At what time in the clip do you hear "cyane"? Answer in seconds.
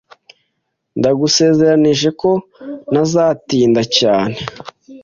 3.97-4.37